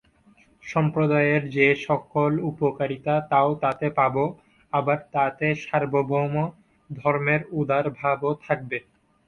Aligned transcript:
সম্প্রদায়ের 0.63 1.41
যে-সকল 1.55 2.31
উপকারিতা 2.51 3.15
তাও 3.31 3.49
তাতে 3.63 3.87
পাব, 3.97 4.15
আবার 4.73 4.97
তাতে 5.13 5.47
সার্বভৌম 5.63 6.35
ধর্মের 6.89 7.41
উদারভাবও 7.59 8.31
থাকবে। 8.45 8.77